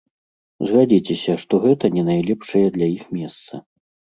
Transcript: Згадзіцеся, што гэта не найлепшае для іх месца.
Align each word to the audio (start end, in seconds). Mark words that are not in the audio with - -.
Згадзіцеся, 0.69 1.35
што 1.43 1.53
гэта 1.65 1.91
не 1.99 2.07
найлепшае 2.09 2.65
для 2.79 2.87
іх 2.97 3.03
месца. 3.19 3.63